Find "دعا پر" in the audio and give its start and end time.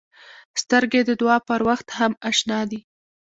1.21-1.61